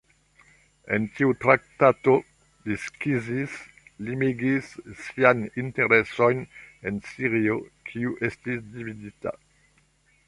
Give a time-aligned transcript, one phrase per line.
[0.95, 2.15] En tiu traktato,
[2.69, 3.59] li skizis,
[4.07, 4.71] limigis
[5.03, 6.43] siajn interesojn
[6.93, 9.37] en Sirio, kiu estis dividita.